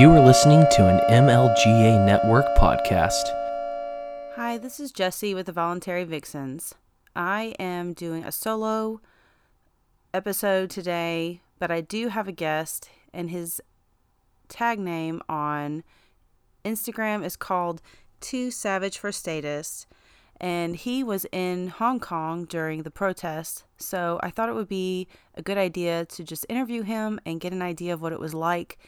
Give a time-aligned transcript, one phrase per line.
[0.00, 3.24] You are listening to an MLGA Network podcast.
[4.34, 6.74] Hi, this is Jesse with the Voluntary Vixens.
[7.14, 9.02] I am doing a solo
[10.14, 13.60] episode today, but I do have a guest, and his
[14.48, 15.84] tag name on
[16.64, 17.82] Instagram is called
[18.22, 19.86] Too Savage for Status.
[20.40, 25.08] And he was in Hong Kong during the protest, so I thought it would be
[25.34, 28.32] a good idea to just interview him and get an idea of what it was
[28.32, 28.78] like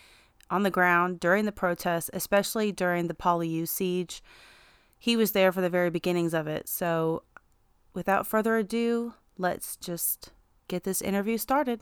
[0.52, 4.22] on the ground during the protests, especially during the PolyU siege.
[4.98, 6.68] He was there for the very beginnings of it.
[6.68, 7.22] So,
[7.94, 10.30] without further ado, let's just
[10.68, 11.80] get this interview started.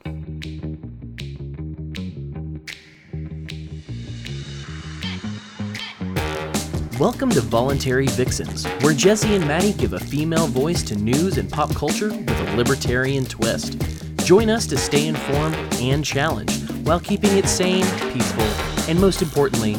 [7.00, 11.50] Welcome to Voluntary Vixens, where Jesse and Maddie give a female voice to news and
[11.50, 13.82] pop culture with a libertarian twist.
[14.18, 16.59] Join us to stay informed and challenged
[16.90, 18.42] while keeping it sane, peaceful,
[18.90, 19.74] and most importantly,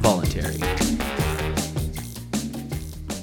[0.00, 0.54] voluntary.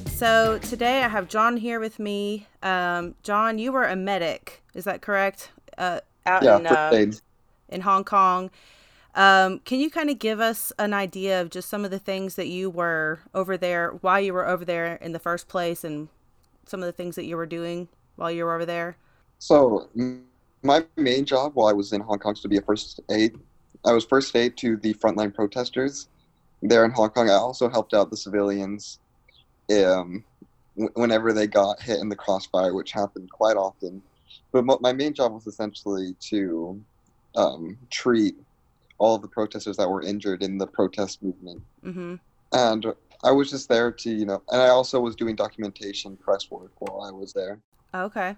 [0.09, 2.45] So today I have John here with me.
[2.61, 5.49] Um, John, you were a medic, is that correct?
[5.75, 7.11] Uh, out Yeah, in uh,
[7.69, 8.51] in Hong Kong.
[9.15, 12.35] Um, can you kind of give us an idea of just some of the things
[12.35, 16.09] that you were over there, why you were over there in the first place, and
[16.67, 18.97] some of the things that you were doing while you were over there?
[19.39, 20.25] So m-
[20.63, 23.35] my main job while I was in Hong Kong was to be a first aid.
[23.85, 26.07] I was first aid to the frontline protesters
[26.61, 27.29] there in Hong Kong.
[27.29, 28.99] I also helped out the civilians
[29.71, 30.23] um,
[30.75, 34.01] whenever they got hit in the crossfire, which happened quite often.
[34.51, 36.81] But my main job was essentially to
[37.35, 38.35] um, treat
[38.97, 41.61] all of the protesters that were injured in the protest movement.
[41.83, 42.15] Mm-hmm.
[42.53, 42.85] And
[43.23, 46.71] I was just there to, you know, and I also was doing documentation press work
[46.79, 47.59] while I was there.
[47.93, 48.35] Okay.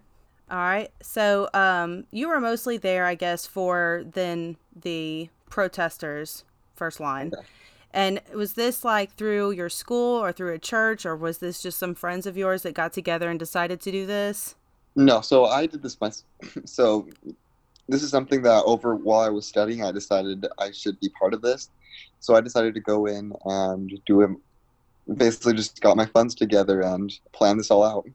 [0.52, 0.92] All right.
[1.02, 6.44] So, um, you were mostly there, I guess, for then the protesters
[6.76, 7.32] first line.
[7.34, 7.48] Okay.
[7.94, 11.78] And was this like through your school or through a church, or was this just
[11.78, 14.56] some friends of yours that got together and decided to do this?
[14.96, 16.26] No, so I did this myself.
[16.66, 17.08] So
[17.88, 21.34] this is something that over while I was studying, I decided I should be part
[21.34, 21.70] of this.
[22.20, 24.30] So I decided to go in and do it.
[25.16, 28.08] Basically, just got my funds together and plan this all out.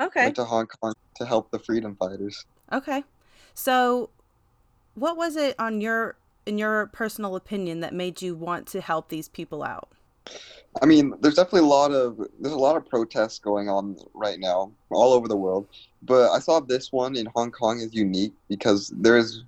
[0.00, 0.24] Okay.
[0.24, 2.46] Went to Hong Kong to help the freedom fighters.
[2.72, 3.04] Okay.
[3.54, 4.10] So,
[4.94, 6.16] what was it on your
[6.46, 9.90] in your personal opinion that made you want to help these people out?
[10.80, 14.38] I mean, there's definitely a lot of there's a lot of protests going on right
[14.38, 15.68] now all over the world,
[16.02, 19.44] but I saw this one in Hong Kong is unique because there's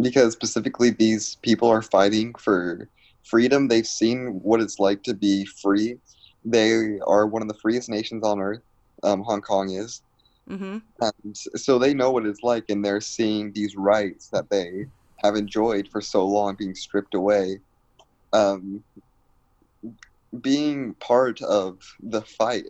[0.00, 2.88] because specifically these people are fighting for
[3.22, 3.68] freedom.
[3.68, 5.96] They've seen what it's like to be free.
[6.44, 8.62] They are one of the freest nations on earth.
[9.04, 10.02] Um, Hong Kong is,
[10.50, 10.78] Mm-hmm.
[11.00, 14.84] and so they know what it's like, and they're seeing these rights that they
[15.22, 17.60] have enjoyed for so long being stripped away.
[18.34, 18.84] Um,
[20.42, 22.66] being part of the fight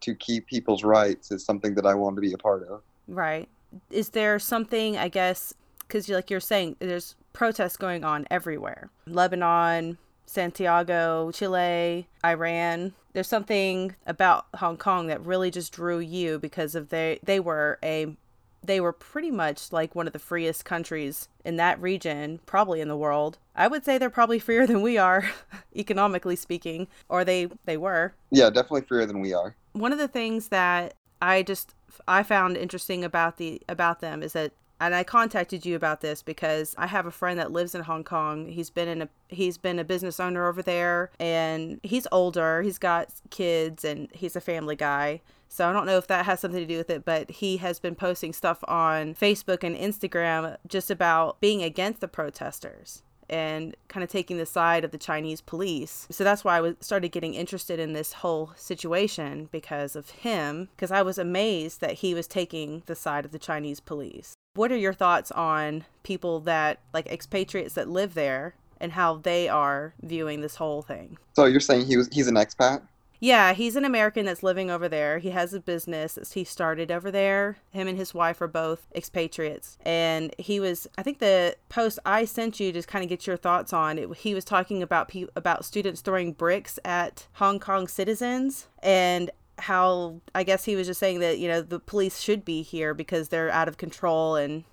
[0.00, 2.80] to keep people's rights is something that I want to be a part of.
[3.08, 3.48] Right.
[3.90, 8.90] Is there something I guess because you, like you're saying, there's protests going on everywhere.
[9.06, 12.94] Lebanon, Santiago, Chile, Iran.
[13.18, 17.80] There's something about Hong Kong that really just drew you because of they they were
[17.82, 18.16] a
[18.62, 22.86] they were pretty much like one of the freest countries in that region, probably in
[22.86, 23.38] the world.
[23.56, 25.28] I would say they're probably freer than we are,
[25.74, 28.14] economically speaking, or they they were.
[28.30, 29.56] Yeah, definitely freer than we are.
[29.72, 31.74] One of the things that I just
[32.06, 36.22] I found interesting about the about them is that and I contacted you about this
[36.22, 38.46] because I have a friend that lives in Hong Kong.
[38.46, 42.62] He's been in a he's been a business owner over there and he's older.
[42.62, 45.20] He's got kids and he's a family guy.
[45.48, 47.80] So I don't know if that has something to do with it, but he has
[47.80, 54.02] been posting stuff on Facebook and Instagram just about being against the protesters and kind
[54.02, 56.06] of taking the side of the Chinese police.
[56.10, 60.90] So that's why I started getting interested in this whole situation because of him because
[60.90, 64.34] I was amazed that he was taking the side of the Chinese police.
[64.58, 69.48] What are your thoughts on people that like expatriates that live there and how they
[69.48, 71.16] are viewing this whole thing?
[71.36, 72.82] So you're saying he was he's an expat?
[73.20, 75.18] Yeah, he's an American that's living over there.
[75.18, 77.58] He has a business that he started over there.
[77.70, 79.76] Him and his wife are both expatriates.
[79.84, 83.36] And he was, I think the post I sent you to kind of get your
[83.36, 87.88] thoughts on it, he was talking about pe- about students throwing bricks at Hong Kong
[87.88, 92.44] citizens and how I guess he was just saying that, you know, the police should
[92.44, 94.64] be here because they're out of control and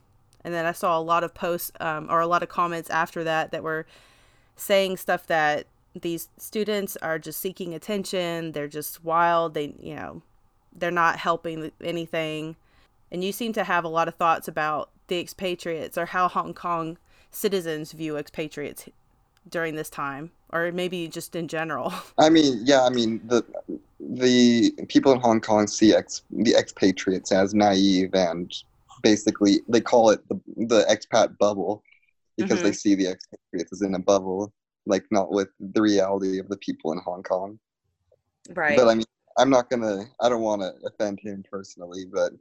[0.43, 3.23] and then I saw a lot of posts um, or a lot of comments after
[3.23, 3.87] that that were
[4.55, 5.65] saying stuff that
[5.99, 8.51] these students are just seeking attention.
[8.51, 9.55] They're just wild.
[9.55, 10.21] They, you know,
[10.75, 12.57] they're not helping anything.
[13.11, 16.53] And you seem to have a lot of thoughts about the expatriates or how Hong
[16.53, 16.97] Kong
[17.31, 18.87] citizens view expatriates
[19.49, 21.93] during this time, or maybe just in general.
[22.17, 23.43] I mean, yeah, I mean the
[23.99, 28.53] the people in Hong Kong see ex, the expatriates as naive and
[29.01, 31.83] basically they call it the the expat bubble
[32.37, 32.67] because mm-hmm.
[32.67, 34.53] they see the expatriates as in a bubble,
[34.85, 37.59] like not with the reality of the people in Hong Kong.
[38.53, 38.77] Right.
[38.77, 39.05] But I mean,
[39.37, 40.05] I'm not gonna.
[40.21, 42.33] I don't want to offend him personally, but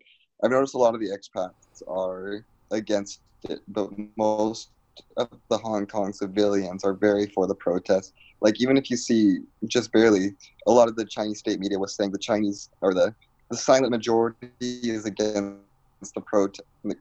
[0.42, 4.70] I've noticed a lot of the expats are against it, but most
[5.17, 8.12] of the Hong Kong civilians are very for the protest.
[8.41, 10.35] Like even if you see just barely,
[10.67, 13.14] a lot of the Chinese state media was saying the Chinese or the
[13.50, 16.49] the silent majority is against the pro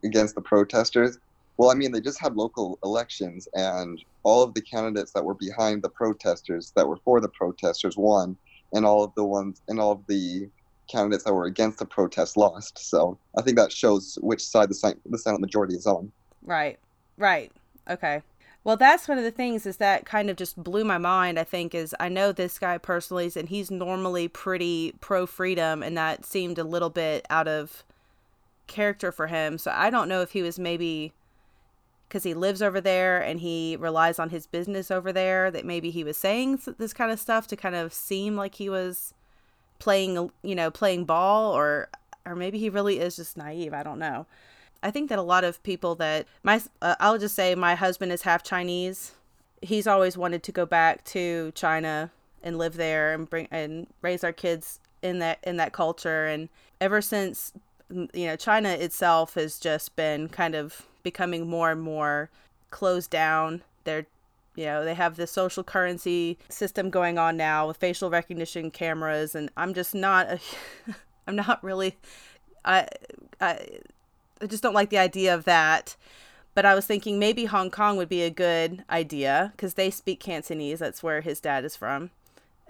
[0.04, 1.18] against the protesters.
[1.58, 5.36] Well, I mean, they just had local elections, and all of the candidates that were
[5.36, 8.36] behind the protesters, that were for the protesters, won,
[8.74, 10.50] and all of the ones and all of the
[10.90, 12.78] candidates that were against the protest lost.
[12.90, 16.12] So I think that shows which side the, silent, the silent majority is on.
[16.42, 16.80] Right,
[17.18, 17.52] right.
[17.90, 18.22] Okay.
[18.64, 21.38] Well, that's one of the things is that kind of just blew my mind.
[21.38, 25.98] I think is I know this guy personally, and he's normally pretty pro freedom, and
[25.98, 27.84] that seemed a little bit out of
[28.68, 29.58] character for him.
[29.58, 31.14] So I don't know if he was maybe
[32.08, 35.90] because he lives over there and he relies on his business over there that maybe
[35.90, 39.16] he was saying this kind of stuff to kind of seem like he was
[39.80, 41.90] playing you know playing ball or
[42.24, 44.28] or maybe he really is just naive i don't know
[44.84, 48.12] i think that a lot of people that my uh, i'll just say my husband
[48.12, 49.14] is half chinese.
[49.62, 52.12] He's always wanted to go back to china
[52.44, 56.26] and live there and bring and raise our kids in that in that culture.
[56.26, 56.50] And
[56.82, 57.54] ever since
[57.90, 62.30] you know china itself has just been kind of becoming more and more
[62.72, 63.64] closed down.
[63.86, 64.08] They're
[64.56, 69.34] you know they have this social currency system going on now with facial recognition cameras.
[69.36, 70.40] And i'm just not a,
[71.28, 71.98] i'm not really
[72.66, 72.88] I,
[73.42, 73.68] I
[74.42, 75.96] i just don't like the idea of that
[76.54, 80.20] but i was thinking maybe hong kong would be a good idea because they speak
[80.20, 82.10] cantonese that's where his dad is from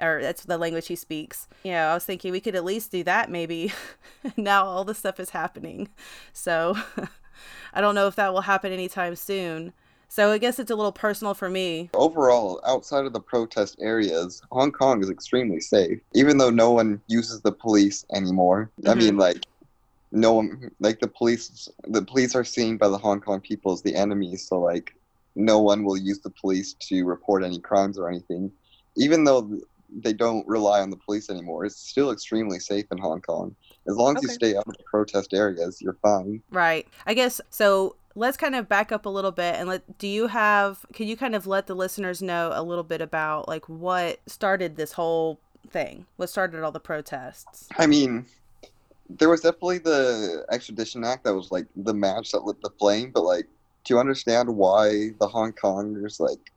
[0.01, 2.91] or that's the language he speaks you know i was thinking we could at least
[2.91, 3.71] do that maybe
[4.37, 5.89] now all this stuff is happening
[6.31, 6.75] so
[7.73, 9.73] i don't know if that will happen anytime soon
[10.13, 11.89] so I guess it's a little personal for me.
[11.95, 15.99] Overall, outside of the protest areas, Hong Kong is extremely safe.
[16.13, 18.69] Even though no one uses the police anymore.
[18.79, 18.89] Mm-hmm.
[18.91, 19.43] I mean, like,
[20.13, 23.81] no one, like the police, the police are seen by the Hong Kong people as
[23.81, 24.35] the enemy.
[24.37, 24.95] So like,
[25.35, 28.51] no one will use the police to report any crimes or anything.
[28.95, 33.21] Even though they don't rely on the police anymore, it's still extremely safe in Hong
[33.21, 33.55] Kong.
[33.87, 34.27] As long as okay.
[34.27, 36.43] you stay out of the protest areas, you're fine.
[36.51, 36.87] Right.
[37.07, 40.27] I guess so let's kind of back up a little bit and let do you
[40.27, 44.19] have can you kind of let the listeners know a little bit about like what
[44.27, 45.39] started this whole
[45.71, 48.23] thing what started all the protests i mean
[49.17, 53.11] there was definitely the extradition act that was like the match that lit the flame
[53.13, 53.47] but like
[53.83, 56.51] to understand why the hong kongers like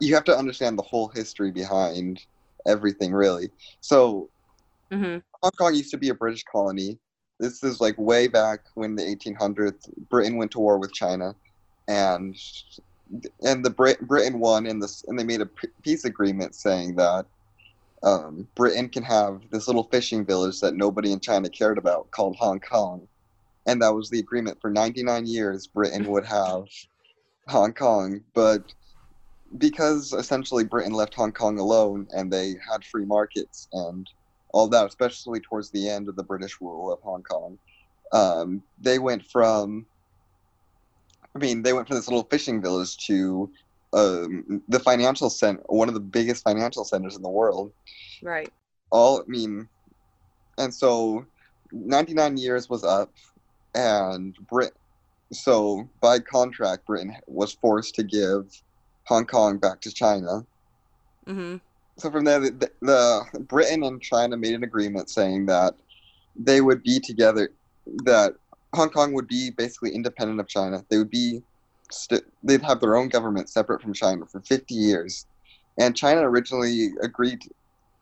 [0.00, 2.24] you have to understand the whole history behind
[2.66, 3.48] everything really
[3.80, 4.28] so
[4.92, 5.18] mm-hmm.
[5.42, 6.98] hong kong used to be a british colony
[7.40, 11.34] this is like way back when the 1800s britain went to war with china
[11.88, 12.36] and
[13.42, 15.48] and the Brit- britain won in this and they made a
[15.82, 17.26] peace agreement saying that
[18.04, 22.36] um, britain can have this little fishing village that nobody in china cared about called
[22.36, 23.06] hong kong
[23.66, 26.64] and that was the agreement for 99 years britain would have
[27.48, 28.62] hong kong but
[29.58, 34.08] because essentially britain left hong kong alone and they had free markets and
[34.54, 37.58] all that, especially towards the end of the British rule of Hong Kong.
[38.12, 39.84] Um, they went from,
[41.34, 43.50] I mean, they went from this little fishing village to
[43.94, 47.72] um, the financial center, one of the biggest financial centers in the world.
[48.22, 48.52] Right.
[48.90, 49.68] All, I mean,
[50.58, 51.24] and so
[51.72, 53.10] 99 years was up,
[53.74, 54.74] and Brit,
[55.32, 58.46] so by contract, Britain was forced to give
[59.06, 60.44] Hong Kong back to China.
[61.26, 61.56] Mm-hmm
[61.96, 65.74] so from there, the, the, Britain and China made an agreement saying that
[66.36, 67.50] they would be together,
[68.04, 68.34] that
[68.74, 70.84] Hong Kong would be basically independent of China.
[70.88, 71.42] They would be,
[71.90, 75.26] st- they'd have their own government separate from China for 50 years,
[75.78, 77.42] and China originally agreed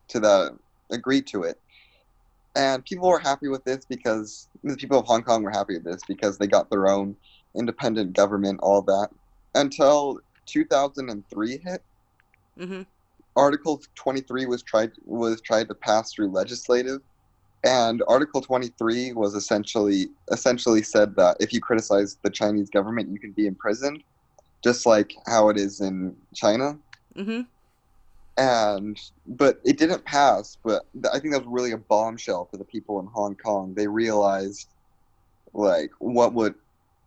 [0.09, 0.57] to that,
[0.91, 1.59] agreed to it,
[2.55, 5.83] and people were happy with this because the people of Hong Kong were happy with
[5.83, 7.15] this because they got their own
[7.55, 9.09] independent government, all that,
[9.55, 11.83] until 2003 hit.
[12.59, 12.81] Mm-hmm.
[13.35, 17.01] Article 23 was tried was tried to pass through legislative,
[17.63, 23.19] and Article 23 was essentially essentially said that if you criticize the Chinese government, you
[23.19, 24.03] can be imprisoned,
[24.63, 26.77] just like how it is in China.
[27.17, 27.41] Mm-hmm.
[28.37, 30.57] And but it didn't pass.
[30.63, 33.73] But I think that was really a bombshell for the people in Hong Kong.
[33.75, 34.67] They realized
[35.53, 36.55] like what would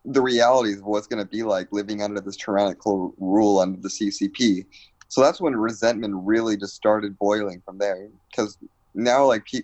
[0.07, 3.89] the realities of what's going to be like living under this tyrannical rule under the
[3.89, 4.65] CCP.
[5.09, 8.09] So that's when resentment really just started boiling from there.
[8.31, 8.57] Because
[8.95, 9.63] now, like pe-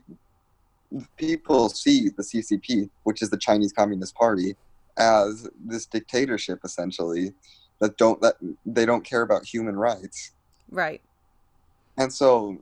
[1.17, 4.57] people see the CCP, which is the Chinese Communist Party,
[4.99, 7.33] as this dictatorship essentially
[7.81, 10.33] that don't that they don't care about human rights.
[10.71, 11.01] Right.
[11.99, 12.59] And so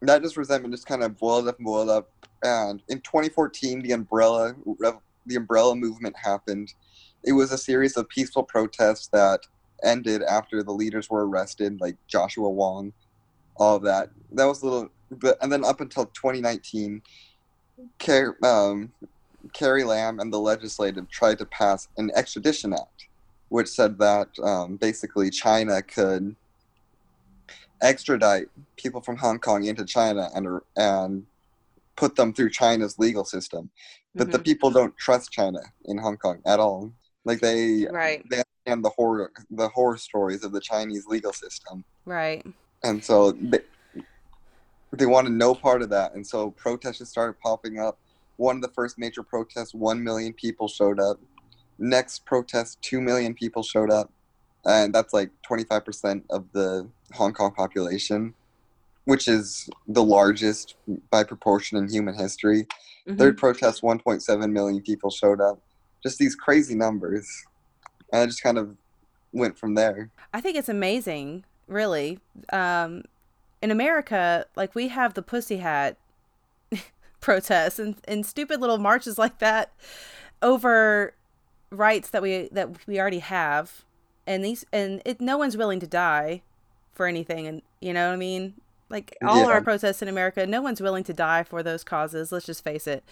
[0.00, 2.10] that just resentment just kind of boiled up and boiled up.
[2.42, 4.54] And in 2014, the umbrella
[5.26, 6.74] the umbrella movement happened.
[7.24, 9.40] It was a series of peaceful protests that
[9.84, 12.92] ended after the leaders were arrested, like Joshua Wong,
[13.56, 14.10] all of that.
[14.32, 17.02] That was a little, but and then up until 2019,
[17.98, 18.92] Car- um,
[19.52, 23.08] Carrie Lam and the legislative tried to pass an extradition act,
[23.48, 26.34] which said that um, basically China could
[27.82, 31.26] extradite people from Hong Kong into China and and
[31.96, 33.70] put them through China's legal system.
[34.14, 34.32] But mm-hmm.
[34.32, 36.92] the people don't trust China in Hong Kong at all.
[37.24, 38.24] Like they right.
[38.30, 41.84] they understand the horror the horror stories of the Chinese legal system.
[42.04, 42.44] Right.
[42.84, 43.60] And so they
[44.92, 46.14] they wanted no part of that.
[46.14, 47.98] And so protests just started popping up.
[48.36, 51.18] One of the first major protests, one million people showed up.
[51.78, 54.10] Next protest, two million people showed up
[54.64, 58.34] and that's like 25% of the Hong Kong population,
[59.04, 60.76] which is the largest
[61.10, 62.66] by proportion in human history.
[63.06, 63.16] Mm-hmm.
[63.16, 65.60] Third protest, 1.7 million people showed up.
[66.02, 67.28] Just these crazy numbers.
[68.12, 68.76] And I just kind of
[69.32, 70.10] went from there.
[70.32, 72.20] I think it's amazing, really.
[72.52, 73.04] Um,
[73.62, 75.96] in America, like we have the Pussy Hat
[77.20, 79.72] protests and, and stupid little marches like that
[80.42, 81.14] over
[81.70, 83.84] rights that we that we already have.
[84.26, 86.42] And these and it no one's willing to die
[86.92, 87.46] for anything.
[87.46, 88.54] And you know what i mean?
[88.90, 89.46] Like all yeah.
[89.46, 92.32] our protests in america no one's willing to die for those causes.
[92.32, 93.04] Let's just face it.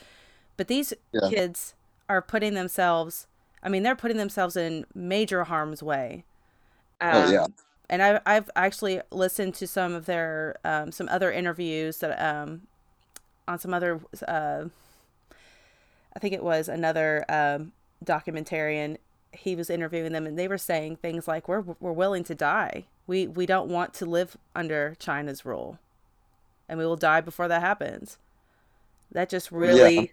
[0.56, 1.30] But these yeah.
[1.30, 1.74] kids
[2.08, 3.28] are putting themselves
[3.62, 6.24] i mean they're putting themselves in major harm's way.
[7.00, 7.46] Um, oh yeah
[7.90, 12.62] and I've, I've actually listened to some of their um, some other interviews that um,
[13.46, 14.64] on some other uh,
[16.14, 17.72] i think it was another um,
[18.04, 18.96] documentarian
[19.32, 22.84] he was interviewing them and they were saying things like we're we're willing to die.
[23.06, 25.78] We we don't want to live under China's rule.
[26.68, 28.18] And we will die before that happens.
[29.12, 30.06] That just really yeah.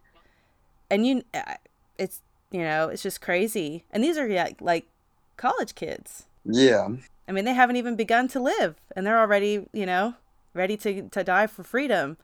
[0.90, 1.56] and you uh,
[1.98, 3.86] it's you know, it's just crazy.
[3.92, 4.88] And these are yeah, like
[5.36, 6.26] college kids.
[6.46, 6.90] Yeah.
[7.28, 10.16] I mean, they haven't even begun to live and they're already, you know,
[10.54, 12.18] ready to to die for freedom.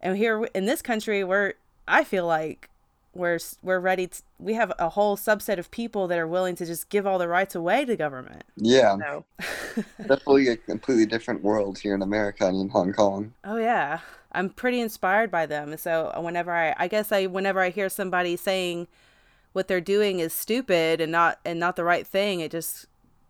[0.00, 1.54] And here in this country where
[1.86, 2.68] I feel like
[3.14, 6.66] we're we're ready to we have a whole subset of people that are willing to
[6.66, 8.44] just give all the rights away to government.
[8.56, 8.96] Yeah.
[8.98, 9.24] So.
[9.98, 13.32] definitely a completely different world here in america and in hong kong.
[13.44, 14.00] Oh yeah.
[14.32, 15.76] I'm pretty inspired by them.
[15.76, 18.88] So uh, whenever i i guess i whenever i hear somebody saying
[19.52, 22.86] what they're doing is stupid and not and not the right thing it just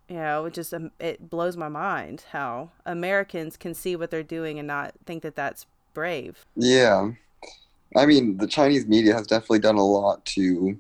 [0.08, 4.23] you know it just um, it blows my mind how americans can see what they're
[4.23, 7.11] doing and not think that that's brave yeah
[7.96, 10.76] I mean, the Chinese media has definitely done a lot to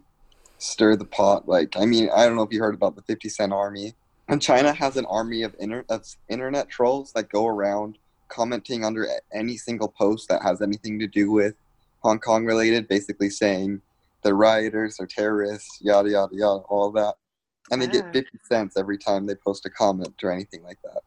[0.58, 1.48] stir the pot.
[1.48, 3.94] Like, I mean, I don't know if you heard about the 50 Cent Army.
[4.26, 9.06] And China has an army of, inter- of internet trolls that go around commenting under
[9.32, 11.54] any single post that has anything to do with
[12.00, 13.80] Hong Kong related, basically saying
[14.22, 17.14] the rioters are terrorists, yada, yada, yada, all that.
[17.70, 21.00] And they get 50 cents every time they post a comment or anything like that.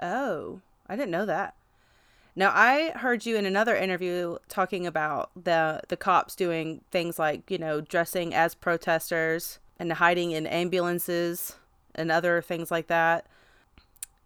[0.00, 1.54] Oh, I didn't know that.
[2.36, 7.50] Now, I heard you in another interview talking about the the cops doing things like,
[7.50, 11.56] you know, dressing as protesters and hiding in ambulances
[11.96, 13.26] and other things like that.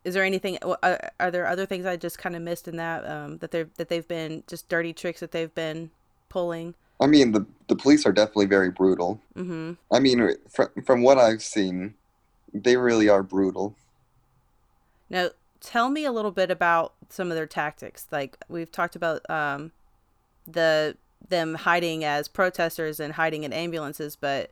[0.05, 0.59] Is there anything?
[0.63, 3.63] Uh, are there other things I just kind of missed in that um, that they
[3.77, 5.91] that they've been just dirty tricks that they've been
[6.29, 6.75] pulling?
[7.03, 9.21] I mean, the the police are definitely very brutal.
[9.37, 9.73] Mm-hmm.
[9.91, 11.95] I mean, from from what I've seen,
[12.55, 13.75] they really are brutal.
[15.11, 15.31] Now,
[15.61, 18.07] tell me a little bit about some of their tactics.
[18.13, 19.73] Like we've talked about um,
[20.47, 20.97] the
[21.29, 24.51] them hiding as protesters and hiding in ambulances, but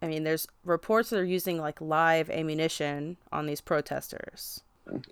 [0.00, 4.62] I mean, there's reports that are using like live ammunition on these protesters.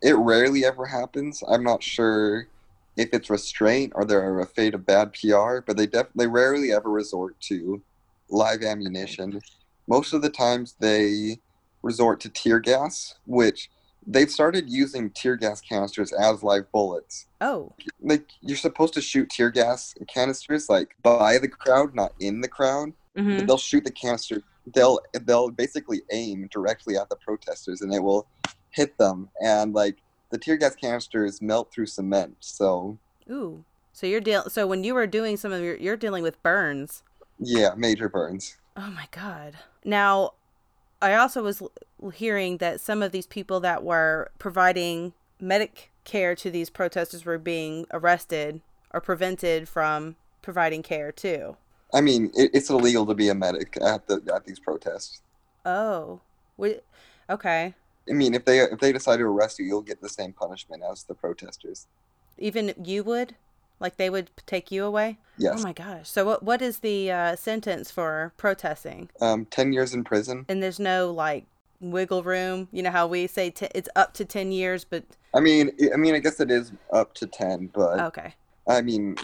[0.03, 1.43] It rarely ever happens.
[1.49, 2.47] I'm not sure
[2.99, 7.41] if it's restraint or they're afraid of bad PR, but they definitely rarely ever resort
[7.43, 7.81] to
[8.29, 9.41] live ammunition.
[9.87, 11.39] Most of the times they
[11.83, 13.71] resort to tear gas, which
[14.05, 17.27] they've started using tear gas canisters as live bullets.
[17.41, 17.73] Oh.
[18.03, 22.49] Like you're supposed to shoot tear gas canisters like by the crowd, not in the
[22.49, 22.93] crowd.
[23.17, 23.47] Mm-hmm.
[23.47, 24.43] they'll shoot the canister.
[24.75, 28.27] They'll they'll basically aim directly at the protesters, and it will
[28.71, 29.29] hit them.
[29.41, 29.97] And like
[30.31, 32.37] the tear gas canisters melt through cement.
[32.41, 32.99] So.
[33.31, 33.65] Ooh.
[33.93, 34.49] So you're dealing.
[34.49, 37.03] So when you were doing some of your, you're dealing with burns.
[37.39, 38.57] Yeah, major burns.
[38.77, 39.59] Oh my god.
[39.85, 40.33] Now,
[41.01, 41.63] I also was
[42.15, 47.39] hearing that some of these people that were providing medic care to these protesters were
[47.39, 48.61] being arrested
[48.93, 51.57] or prevented from providing care too.
[51.93, 55.21] I mean, it, it's illegal to be a medic at the at these protests.
[55.65, 56.21] Oh.
[56.59, 56.81] We,
[57.31, 57.75] okay.
[58.09, 60.83] I mean, if they if they decide to arrest you, you'll get the same punishment
[60.91, 61.87] as the protesters.
[62.39, 63.35] Even you would?
[63.81, 65.19] Like they would take you away?
[65.37, 65.55] Yes.
[65.59, 66.09] Oh my gosh.
[66.09, 69.11] So what what is the uh, sentence for protesting?
[69.21, 70.47] Um, ten years in prison.
[70.49, 71.47] And there's no like
[71.81, 72.69] wiggle room.
[72.73, 75.95] You know how we say t- it's up to 10 years, but I mean, I
[75.95, 78.35] I mean, I guess it is up to ten, but okay.
[78.67, 79.17] I mean,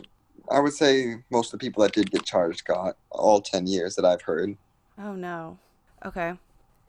[0.51, 3.97] I would say most of the people that did get charged got all ten years
[3.97, 4.57] that I've heard.
[4.99, 5.59] Oh no.
[6.05, 6.35] Okay.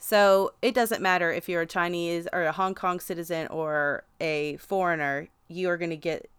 [0.05, 4.55] So it doesn't matter if you're a Chinese or a Hong Kong citizen or a
[4.57, 6.29] foreigner, you are going to get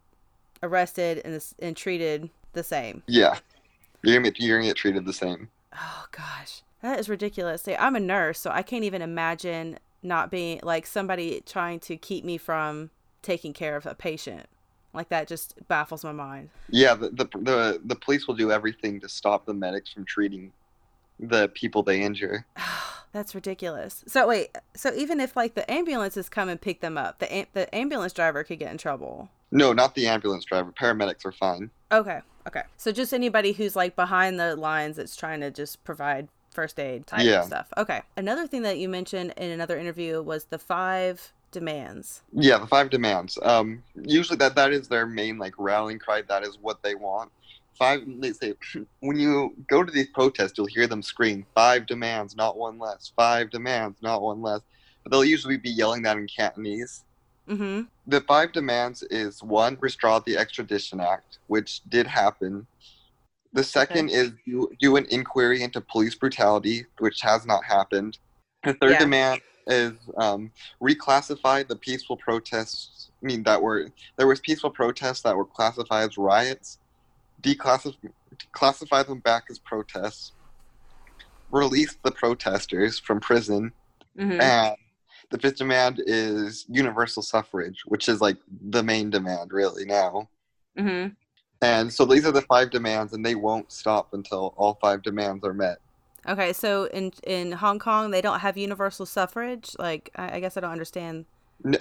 [0.63, 3.03] arrested and, and treated the same.
[3.09, 3.41] Yeah,
[4.05, 5.49] you're you're gonna get treated the same.
[5.75, 7.63] Oh gosh, that is ridiculous.
[7.63, 11.97] See, I'm a nurse, so I can't even imagine not being like somebody trying to
[11.97, 14.47] keep me from taking care of a patient.
[14.95, 16.51] Like that just baffles my mind.
[16.71, 20.53] Yeah, the, the the the police will do everything to stop the medics from treating
[21.19, 22.47] the people they injure.
[22.59, 22.86] Oh,
[23.17, 24.05] That's ridiculous.
[24.07, 27.47] So wait, so even if like the ambulances come and pick them up, the am-
[27.55, 29.31] the ambulance driver could get in trouble.
[29.51, 30.71] No, not the ambulance driver.
[30.71, 31.71] Paramedics are fine.
[31.91, 32.65] Okay, okay.
[32.77, 37.07] So just anybody who's like behind the lines that's trying to just provide first aid
[37.07, 37.41] type Yeah.
[37.41, 37.69] stuff.
[37.79, 38.03] Okay.
[38.19, 42.21] Another thing that you mentioned in another interview was the five demands.
[42.35, 43.39] Yeah, the five demands.
[43.41, 46.21] Um, usually that that is their main like rallying cry.
[46.21, 47.31] That is what they want.
[47.79, 48.03] Five.
[48.07, 48.55] They say
[49.01, 53.13] when you go to these protests, you'll hear them scream five demands, not one less.
[53.17, 54.61] Five demands, not one less.
[55.03, 57.05] But they'll usually be yelling that in Cantonese.
[57.49, 57.83] Mm-hmm.
[58.07, 62.67] The five demands is one, withdraw the extradition act, which did happen.
[63.53, 68.19] The second is do, do an inquiry into police brutality, which has not happened.
[68.65, 68.99] The third Yeah.
[68.99, 70.51] demand is um,
[70.83, 73.11] reclassify the peaceful protests.
[73.23, 76.79] I mean, that were there was peaceful protests that were classified as riots.
[77.47, 78.11] Declassify
[78.53, 80.33] classify them back as protests.
[81.51, 83.73] Release the protesters from prison
[84.19, 84.41] Mm-hmm.
[84.41, 84.77] and
[85.31, 88.37] the fifth demand is universal suffrage, which is like
[88.71, 90.29] the main demand really now.
[90.79, 91.13] Mm-hmm.
[91.63, 95.45] And so these are the five demands, and they won't stop until all five demands
[95.45, 95.79] are met.
[96.29, 99.75] Okay, so in in Hong Kong they don't have universal suffrage.
[99.79, 101.25] Like I, I guess I don't understand.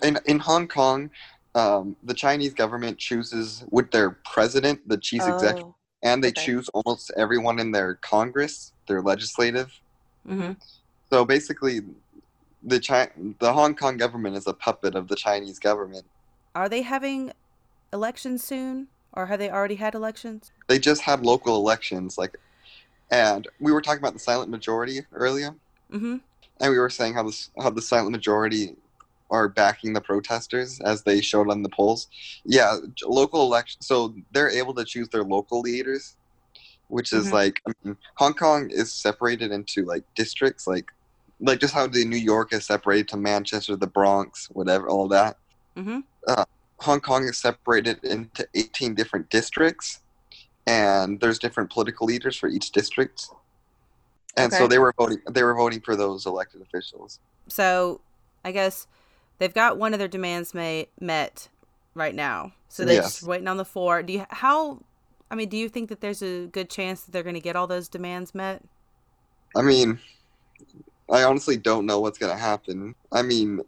[0.03, 1.09] In, in Hong Kong,
[1.55, 6.45] um, the Chinese government chooses with their president, the chief executive, and they okay.
[6.45, 9.73] choose almost everyone in their Congress, their legislative.
[10.27, 10.53] Mm-hmm.
[11.09, 11.81] So basically,
[12.63, 16.05] the Chi- the Hong Kong government is a puppet of the Chinese government.
[16.53, 17.31] Are they having
[17.93, 20.51] elections soon, or have they already had elections?
[20.67, 22.35] they just had local elections like
[23.11, 25.53] and we were talking about the silent majority earlier
[25.91, 26.17] Mm-hmm.
[26.59, 28.75] and we were saying how this how the silent majority
[29.35, 32.07] are backing the protesters as they showed on the polls
[32.45, 36.15] yeah local election so they're able to choose their local leaders
[36.87, 37.33] which is Mhm.
[37.33, 40.87] like I mean, hong kong is separated into like districts like
[41.39, 45.37] like just how the new york is separated to manchester the bronx whatever all that
[45.77, 45.99] Mm-hmm.
[46.79, 49.99] Hong Kong is separated into 18 different districts,
[50.65, 53.27] and there's different political leaders for each district.
[54.37, 55.19] And so they were voting.
[55.29, 57.19] They were voting for those elected officials.
[57.47, 58.01] So
[58.43, 58.87] I guess
[59.39, 61.49] they've got one of their demands ma- met
[61.93, 62.53] right now.
[62.69, 63.15] So they're Yes.
[63.19, 64.03] just waiting on the four.
[64.03, 64.81] Do you how?
[65.31, 67.55] I mean, do you think that there's a good chance that they're going to get
[67.55, 68.63] all those demands met?
[69.55, 69.99] I mean,
[71.11, 72.95] I honestly don't know what's going to happen.
[73.11, 73.61] I mean,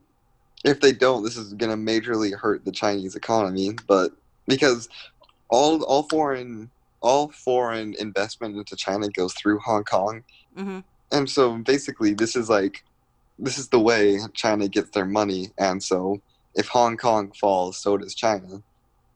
[0.65, 3.71] if they don't, this is going to majorly hurt the Chinese economy.
[3.87, 4.11] But
[4.47, 4.89] because
[5.49, 6.69] all all foreign
[7.01, 10.23] all foreign investment into China goes through Hong Kong,
[10.57, 10.79] Mm-hmm.
[11.11, 12.83] and so basically this is like
[13.39, 16.19] this is the way china gets their money and so
[16.55, 18.61] if hong kong falls so does china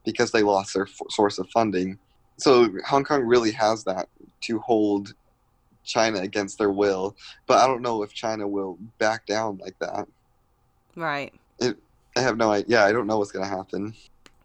[0.06, 1.98] because they lost their f- source of funding.
[2.38, 4.10] So hong kong really has that
[4.42, 5.14] to hold
[5.84, 7.16] china against their will
[7.48, 10.08] but i don't know if china will back down like that.
[10.96, 11.34] Right.
[11.62, 11.74] i
[12.16, 13.94] have no idea yeah i don't know what's going to happen.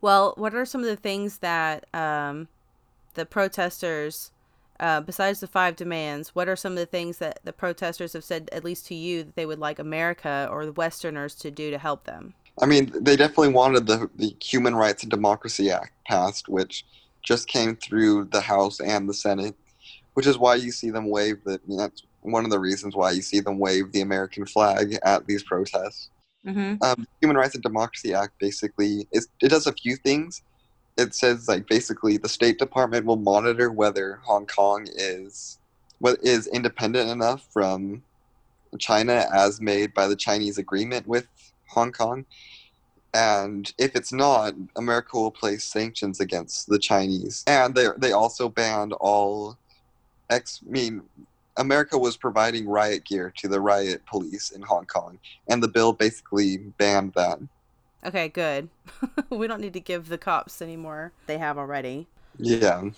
[0.01, 2.49] Well, what are some of the things that um,
[3.15, 4.31] the protesters,
[4.81, 8.25] uh, besides the five demands, what are some of the things that the protesters have
[8.25, 11.71] said, at least to you, that they would like America or the Westerners to do
[11.71, 12.35] to help them?
[12.61, 16.85] I mean, they definitely wanted the the Human Rights and Democracy Act passed, which
[17.23, 19.55] just came through the House and the Senate,
[20.15, 21.55] which is why you see them wave the.
[21.55, 24.99] I mean, that's one of the reasons why you see them wave the American flag
[25.05, 26.11] at these protests.
[26.47, 26.83] Mm-hmm.
[26.83, 30.43] Um, Human Rights and Democracy Act basically is it does a few things.
[30.97, 35.59] It says like basically the State Department will monitor whether Hong Kong is
[35.99, 38.03] what is independent enough from
[38.79, 41.27] China as made by the Chinese agreement with
[41.69, 42.25] Hong Kong.
[43.15, 47.45] And if it's not, America will place sanctions against the Chinese.
[47.47, 49.59] And they they also banned all
[50.31, 51.03] ex I mean
[51.57, 55.93] America was providing riot gear to the riot police in Hong Kong, and the bill
[55.93, 57.39] basically banned that.
[58.07, 58.69] Okay, good.
[59.31, 61.13] we don't need to give the cops anymore.
[61.27, 62.07] They have already.
[62.39, 62.91] Yeah.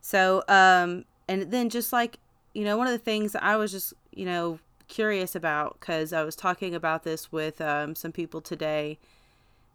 [0.00, 2.18] So, um, and then just like,
[2.52, 6.24] you know, one of the things I was just, you know, curious about because I
[6.24, 8.98] was talking about this with um, some people today.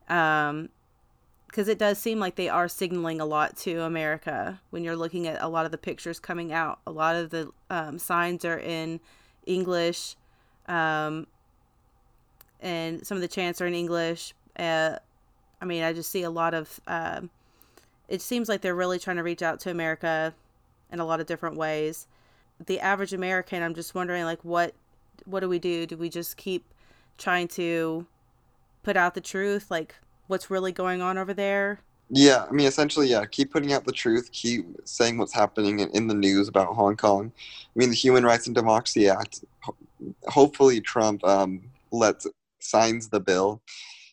[0.09, 0.69] Um,
[1.47, 5.27] because it does seem like they are signaling a lot to America when you're looking
[5.27, 6.79] at a lot of the pictures coming out.
[6.87, 9.01] A lot of the um, signs are in
[9.45, 10.15] English,
[10.69, 11.27] um,
[12.61, 14.33] and some of the chants are in English.
[14.61, 14.99] Uh,
[15.61, 16.79] I mean, I just see a lot of.
[16.87, 17.21] Uh,
[18.07, 20.33] it seems like they're really trying to reach out to America
[20.91, 22.07] in a lot of different ways.
[22.65, 24.73] The average American, I'm just wondering, like, what
[25.25, 25.85] what do we do?
[25.85, 26.63] Do we just keep
[27.17, 28.05] trying to
[28.83, 29.95] put out the truth, like
[30.27, 31.81] what's really going on over there?
[32.09, 33.23] Yeah, I mean, essentially, yeah.
[33.25, 34.31] Keep putting out the truth.
[34.33, 37.31] Keep saying what's happening in, in the news about Hong Kong.
[37.37, 39.45] I mean, the Human Rights and Democracy Act.
[40.27, 42.27] Hopefully, Trump um, lets
[42.59, 43.61] signs the bill.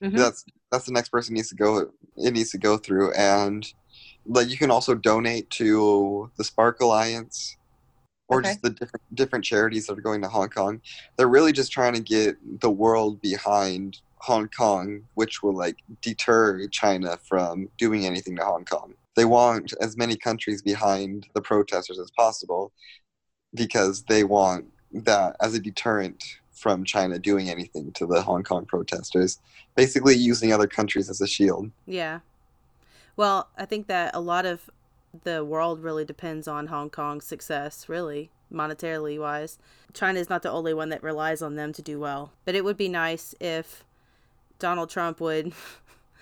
[0.02, 0.16] Mm-hmm.
[0.16, 1.90] That's that's the next person needs to go.
[2.16, 3.66] It needs to go through, and
[4.26, 7.56] like you can also donate to the Spark Alliance
[8.28, 8.50] or okay.
[8.50, 10.80] just the different different charities that are going to Hong Kong.
[11.16, 16.66] They're really just trying to get the world behind Hong Kong, which will like deter
[16.68, 18.94] China from doing anything to Hong Kong.
[19.16, 22.72] They want as many countries behind the protesters as possible
[23.54, 26.22] because they want that as a deterrent
[26.58, 29.38] from China doing anything to the Hong Kong protesters,
[29.76, 31.70] basically using other countries as a shield.
[31.86, 32.20] Yeah.
[33.16, 34.70] Well, I think that a lot of
[35.24, 39.58] the world really depends on Hong Kong's success, really, monetarily wise.
[39.92, 42.32] China is not the only one that relies on them to do well.
[42.44, 43.84] But it would be nice if
[44.58, 45.52] Donald Trump would.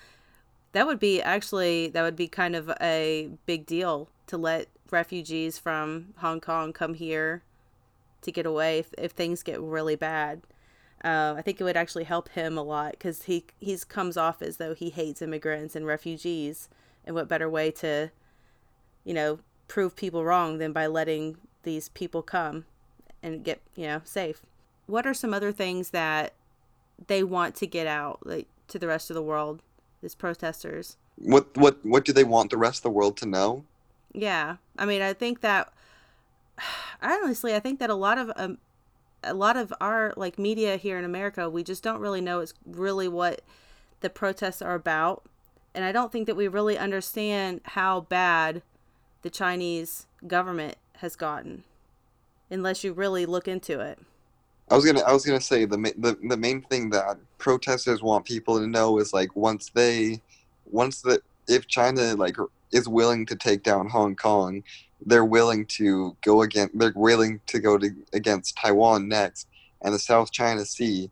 [0.71, 5.57] that would be actually, that would be kind of a big deal to let refugees
[5.57, 7.43] from Hong Kong come here
[8.27, 10.43] to get away if, if things get really bad.
[11.03, 14.41] Uh, I think it would actually help him a lot because he he's comes off
[14.41, 16.69] as though he hates immigrants and refugees,
[17.05, 18.11] and what better way to
[19.07, 22.65] you know, prove people wrong than by letting these people come
[23.23, 24.45] and get, you know, safe.
[24.85, 26.33] What are some other things that
[27.07, 29.61] they want to get out like to the rest of the world,
[30.01, 30.97] these protesters?
[31.15, 33.63] What what what do they want the rest of the world to know?
[34.11, 34.57] Yeah.
[34.77, 35.71] I mean, I think that
[37.01, 38.57] honestly, I think that a lot of um,
[39.23, 42.53] a lot of our like media here in America, we just don't really know it's
[42.65, 43.41] really what
[44.01, 45.23] the protests are about.
[45.73, 48.63] And I don't think that we really understand how bad
[49.21, 51.63] the Chinese government has gotten,
[52.49, 53.99] unless you really look into it.
[54.69, 58.25] I was gonna I was gonna say the the the main thing that protesters want
[58.25, 60.21] people to know is like once they
[60.71, 62.35] once the if China like
[62.71, 64.63] is willing to take down Hong Kong,
[65.05, 66.69] they're willing to go again.
[66.73, 69.47] They're willing to go to against Taiwan next,
[69.81, 71.11] and the South China Sea,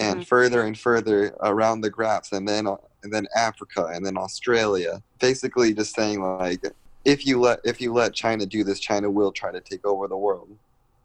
[0.00, 0.24] and mm-hmm.
[0.24, 5.02] further and further around the graphs, and then and then Africa, and then Australia.
[5.18, 6.62] Basically, just saying like
[7.04, 10.08] if you let if you let China do this, China will try to take over
[10.08, 10.56] the world.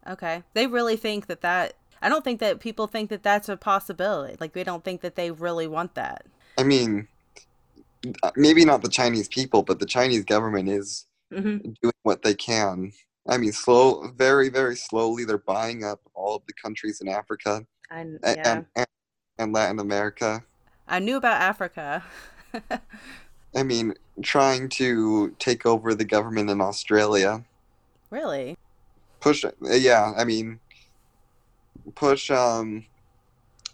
[0.08, 1.74] Okay, they really think that that.
[2.00, 4.36] I don't think that people think that that's a possibility.
[4.38, 6.26] Like they don't think that they really want that.
[6.56, 7.08] I mean,
[8.36, 11.70] maybe not the Chinese people, but the Chinese government is mm-hmm.
[11.82, 12.92] doing what they can.
[13.28, 17.64] I mean, slow, very, very slowly, they're buying up all of the countries in Africa
[17.90, 18.62] and, yeah.
[18.74, 18.86] and,
[19.38, 20.42] and Latin America.
[20.86, 22.02] I knew about Africa.
[23.54, 27.44] I mean, trying to take over the government in Australia.
[28.10, 28.56] Really?
[29.20, 29.44] Push.
[29.60, 30.60] Yeah, I mean,
[31.94, 32.30] push.
[32.30, 32.86] Um,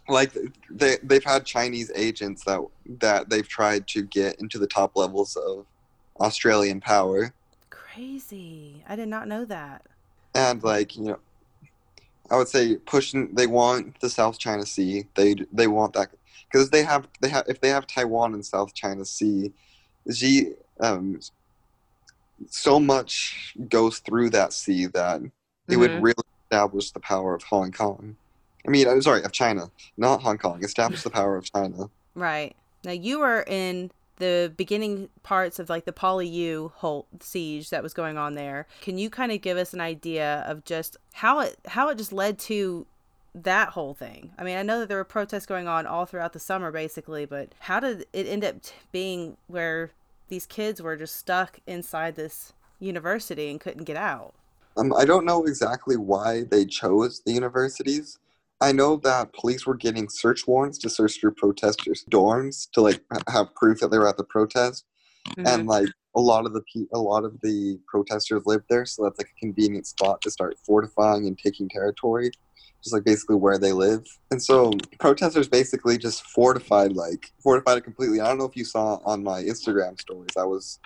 [0.07, 0.31] like
[0.69, 2.61] they they've had Chinese agents that
[2.99, 5.65] that they've tried to get into the top levels of
[6.19, 7.33] Australian power.
[7.95, 8.83] Crazy!
[8.89, 9.83] I did not know that.
[10.33, 11.19] And like you know,
[12.29, 13.33] I would say pushing.
[13.33, 15.05] They want the South China Sea.
[15.15, 16.09] They they want that
[16.51, 19.53] because they have they have if they have Taiwan and South China Sea,
[20.11, 21.21] Xi, um,
[22.49, 25.31] so much goes through that sea that it
[25.69, 25.79] mm-hmm.
[25.79, 28.17] would really establish the power of Hong Kong.
[28.67, 30.63] I mean, I'm sorry, of China, not Hong Kong.
[30.63, 31.89] Establish the power of China.
[32.13, 32.55] Right.
[32.83, 37.93] Now you were in the beginning parts of like the PolyU whole siege that was
[37.93, 38.67] going on there.
[38.81, 42.13] Can you kind of give us an idea of just how it how it just
[42.13, 42.85] led to
[43.33, 44.31] that whole thing?
[44.37, 47.25] I mean, I know that there were protests going on all throughout the summer, basically,
[47.25, 48.55] but how did it end up
[48.91, 49.91] being where
[50.29, 54.33] these kids were just stuck inside this university and couldn't get out?
[54.77, 58.19] Um, I don't know exactly why they chose the universities.
[58.61, 63.01] I know that police were getting search warrants to search through protesters' dorms to like
[63.29, 64.85] have proof that they were at the protest,
[65.29, 65.45] mm-hmm.
[65.45, 69.03] and like a lot of the pe- a lot of the protesters lived there, so
[69.03, 72.31] that's like a convenient spot to start fortifying and taking territory,
[72.81, 74.05] just like basically where they live.
[74.31, 78.21] And so protesters basically just fortified like fortified it completely.
[78.21, 80.37] I don't know if you saw on my Instagram stories.
[80.37, 80.79] I was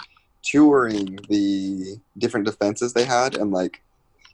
[0.44, 3.84] touring the different defenses they had, and like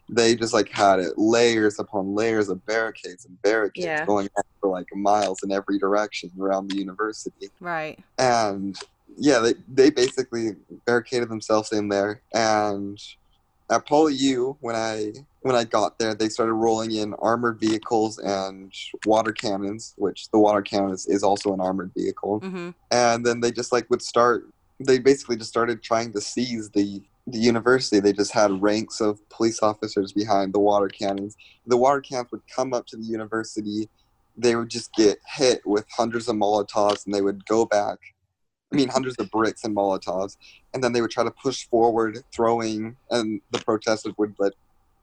[0.09, 4.05] they just like had it layers upon layers of barricades and barricades yeah.
[4.05, 4.29] going
[4.61, 7.49] for like miles in every direction around the university.
[7.59, 7.99] Right.
[8.17, 8.77] And
[9.17, 12.21] yeah, they they basically barricaded themselves in there.
[12.33, 13.01] And
[13.71, 18.19] at Poly U, when I when I got there, they started rolling in armored vehicles
[18.19, 18.73] and
[19.05, 22.41] water cannons, which the water cannon is, is also an armored vehicle.
[22.41, 22.69] Mm-hmm.
[22.91, 24.47] And then they just like would start.
[24.79, 27.99] They basically just started trying to seize the the university.
[27.99, 31.35] They just had ranks of police officers behind the water cannons.
[31.65, 33.89] The water cannons would come up to the university.
[34.38, 37.99] They would just get hit with hundreds of Molotovs, and they would go back
[38.71, 40.38] I mean, hundreds of bricks and Molotovs,
[40.73, 44.53] and then they would try to push forward, throwing, and the protesters would, but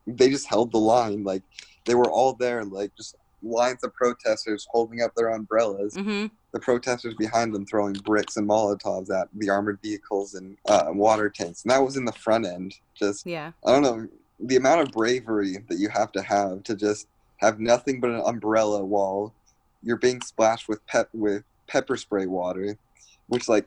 [0.06, 1.24] they just held the line.
[1.24, 1.42] Like
[1.86, 5.94] they were all there, like just lines of protesters holding up their umbrellas.
[5.94, 6.26] Mm-hmm.
[6.52, 11.30] The protesters behind them throwing bricks and Molotovs at the armored vehicles and uh, water
[11.30, 12.74] tanks, and that was in the front end.
[12.94, 16.74] Just yeah, I don't know the amount of bravery that you have to have to
[16.74, 17.06] just
[17.38, 19.32] have nothing but an umbrella while
[19.82, 22.76] you're being splashed with pep with pepper spray water
[23.28, 23.66] which like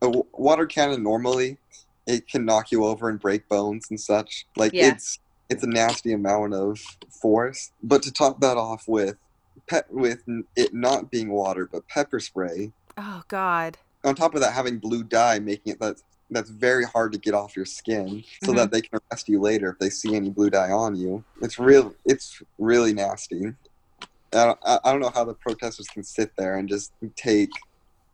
[0.00, 1.58] a water cannon normally
[2.06, 4.46] it can knock you over and break bones and such.
[4.56, 4.88] Like yeah.
[4.88, 5.18] it's
[5.48, 7.72] it's a nasty amount of force.
[7.82, 9.16] But to top that off with
[9.90, 10.22] with
[10.56, 12.72] it not being water but pepper spray.
[12.96, 13.78] Oh God.
[14.04, 17.34] On top of that, having blue dye, making it that that's very hard to get
[17.34, 18.56] off your skin, so mm-hmm.
[18.56, 21.22] that they can arrest you later if they see any blue dye on you.
[21.40, 21.94] It's real.
[22.04, 23.52] It's really nasty.
[24.34, 27.50] I don't, I don't know how the protesters can sit there and just take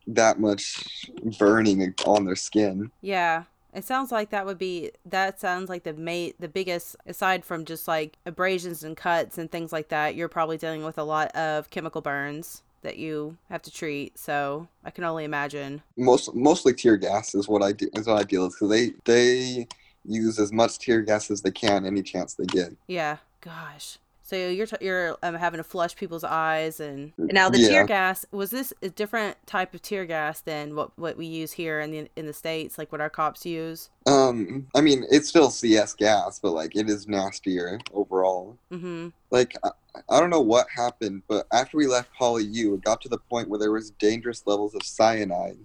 [0.08, 1.08] that much
[1.38, 2.90] burning on their skin.
[3.02, 3.44] Yeah.
[3.74, 7.64] It sounds like that would be that sounds like the mate the biggest aside from
[7.64, 11.34] just like abrasions and cuts and things like that, you're probably dealing with a lot
[11.36, 14.18] of chemical burns that you have to treat.
[14.18, 15.82] So I can only imagine.
[15.96, 18.92] Most mostly tear gas is what I do is what I deal with because they
[19.04, 19.68] they
[20.04, 22.74] use as much tear gas as they can any chance they get.
[22.86, 23.18] Yeah.
[23.40, 23.98] Gosh.
[24.28, 27.68] So you're t- you're um, having to flush people's eyes, and, and now the yeah.
[27.68, 31.50] tear gas was this a different type of tear gas than what what we use
[31.52, 33.88] here in the in the states, like what our cops use.
[34.06, 38.58] Um, I mean, it's still CS gas, but like it is nastier overall.
[38.70, 39.08] Mm-hmm.
[39.30, 39.70] Like I,
[40.10, 43.16] I don't know what happened, but after we left Poly U, it got to the
[43.16, 45.56] point where there was dangerous levels of cyanide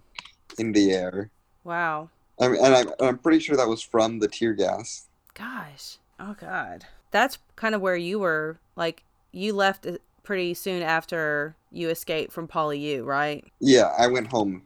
[0.58, 1.30] in the air.
[1.65, 2.12] Wow.
[2.39, 5.08] I mean, and I'm, I'm pretty sure that was from the tear gas.
[5.34, 5.97] Gosh.
[6.17, 9.88] Oh God that's kind of where you were like you left
[10.23, 13.45] pretty soon after you escaped from Poly U, right?
[13.60, 14.63] Yeah, I went home.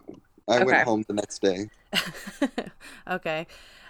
[0.48, 0.66] I okay.
[0.66, 1.70] went home the next day.
[3.10, 3.46] okay.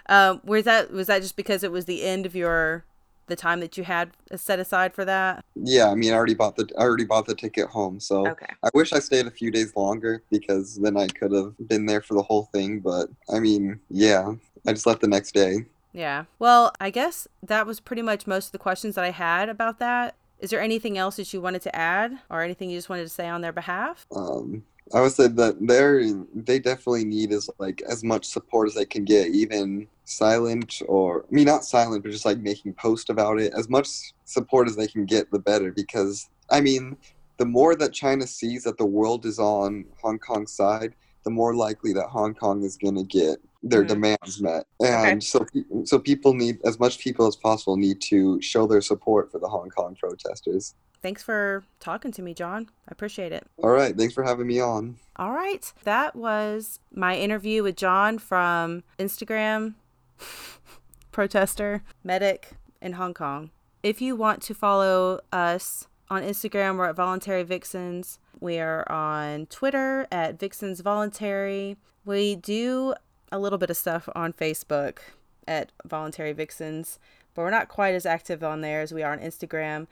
[0.06, 2.84] Um, was that was that just because it was the end of your
[3.28, 5.44] the time that you had set aside for that?
[5.54, 8.46] Yeah, I mean, I already bought the I already bought the ticket home, so okay.
[8.62, 12.00] I wish I stayed a few days longer because then I could have been there
[12.00, 12.80] for the whole thing.
[12.80, 14.32] But I mean, yeah,
[14.66, 15.66] I just left the next day.
[15.92, 16.24] Yeah.
[16.38, 19.78] Well, I guess that was pretty much most of the questions that I had about
[19.78, 20.14] that.
[20.38, 23.08] Is there anything else that you wanted to add or anything you just wanted to
[23.08, 24.06] say on their behalf?
[24.14, 24.62] Um,
[24.94, 26.02] I would say that they're
[26.34, 31.24] they definitely need as like as much support as they can get, even silent or
[31.30, 33.52] I mean not silent, but just like making post about it.
[33.54, 33.88] As much
[34.24, 35.72] support as they can get, the better.
[35.72, 36.96] Because I mean,
[37.36, 41.54] the more that China sees that the world is on Hong Kong's side, the more
[41.54, 43.88] likely that Hong Kong is going to get their mm.
[43.88, 44.66] demands met.
[44.80, 45.20] And okay.
[45.20, 45.46] so,
[45.84, 49.48] so people need as much people as possible need to show their support for the
[49.48, 50.74] Hong Kong protesters.
[51.00, 52.68] Thanks for talking to me, John.
[52.88, 53.46] I appreciate it.
[53.62, 53.96] All right.
[53.96, 54.96] Thanks for having me on.
[55.16, 55.72] All right.
[55.84, 59.74] That was my interview with John from Instagram,
[61.12, 62.50] protester, medic
[62.82, 63.50] in Hong Kong.
[63.82, 68.18] If you want to follow us on Instagram, we're at Voluntary Vixens.
[68.40, 71.76] We are on Twitter at Vixens Voluntary.
[72.04, 72.94] We do
[73.30, 74.98] a little bit of stuff on Facebook
[75.46, 76.98] at Voluntary Vixens,
[77.34, 79.86] but we're not quite as active on there as we are on Instagram.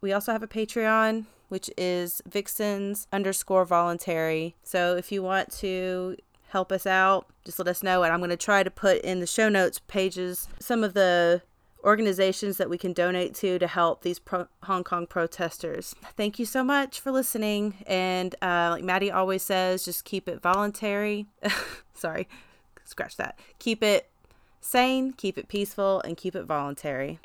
[0.00, 4.56] We also have a Patreon, which is Vixens underscore voluntary.
[4.62, 6.16] So if you want to
[6.48, 8.02] help us out, just let us know.
[8.02, 11.42] And I'm going to try to put in the show notes pages some of the
[11.84, 15.94] organizations that we can donate to to help these pro- Hong Kong protesters.
[16.16, 17.74] Thank you so much for listening.
[17.86, 21.26] And uh, like Maddie always says, just keep it voluntary.
[21.94, 22.28] Sorry,
[22.92, 23.38] scratch that.
[23.58, 24.08] Keep it
[24.60, 27.18] sane, keep it peaceful, and keep it voluntary.